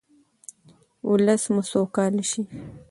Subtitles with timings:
[1.09, 2.41] ولس مو سوکاله شي.